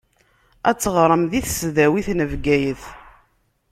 Ad 0.69 0.77
teɣṛem 0.77 1.23
di 1.31 1.41
tesdawit 1.45 2.07
n 2.17 2.19
Bgayet. 2.31 2.83